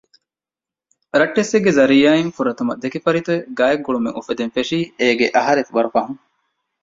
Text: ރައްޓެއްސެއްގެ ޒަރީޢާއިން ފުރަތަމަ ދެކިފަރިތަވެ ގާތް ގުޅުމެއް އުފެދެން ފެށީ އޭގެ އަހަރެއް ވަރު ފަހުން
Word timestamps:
ރައްޓެއްސެއްގެ 1.19 1.71
ޒަރީޢާއިން 1.77 2.33
ފުރަތަމަ 2.35 2.73
ދެކިފަރިތަވެ 2.81 3.39
ގާތް 3.57 3.83
ގުޅުމެއް 3.85 4.17
އުފެދެން 4.17 4.53
ފެށީ 4.55 4.79
އޭގެ 4.99 5.27
އަހަރެއް 5.35 5.71
ވަރު 5.75 5.89
ފަހުން 5.95 6.21